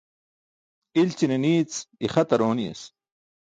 İlći̇ne 0.99 1.37
ni̇i̇c, 1.43 1.73
ixatar 2.05 2.41
ooni̇yas. 2.47 2.81